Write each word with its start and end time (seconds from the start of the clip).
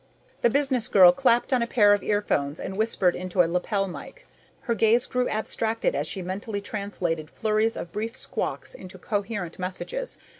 The 0.41 0.49
business 0.49 0.87
girl 0.87 1.11
clapped 1.11 1.53
on 1.53 1.61
a 1.61 1.67
pair 1.67 1.93
of 1.93 2.01
earphones 2.01 2.59
and 2.59 2.75
whispered 2.75 3.15
into 3.15 3.43
a 3.43 3.45
lapel 3.45 3.87
mike. 3.87 4.25
Her 4.61 4.73
gaze 4.73 5.05
grew 5.05 5.29
abstracted 5.29 5.93
as 5.93 6.07
she 6.07 6.23
mentally 6.23 6.59
translated 6.59 7.29
flurries 7.29 7.77
of 7.77 7.91
brief 7.91 8.15
squawks 8.15 8.73
into 8.73 8.97
coherent 8.97 9.59
messages. 9.59 10.17